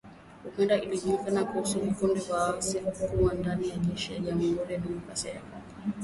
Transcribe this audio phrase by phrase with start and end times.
[0.47, 0.73] Uganda
[1.15, 5.97] wanajua kuhusu vikundi vya waasi kuwa ndani ya jeshi la Jamhuri ya Kidemokrasia ya Kongo